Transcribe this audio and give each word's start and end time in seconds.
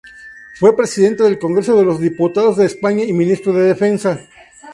Fue 0.55 0.75
Presidente 0.75 1.21
del 1.21 1.37
Congreso 1.37 1.77
de 1.77 1.85
los 1.85 1.99
Diputados 1.99 2.57
de 2.57 2.65
España 2.65 3.03
y 3.03 3.13
ministro 3.13 3.53
de 3.53 3.65
Defensa. 3.67 4.19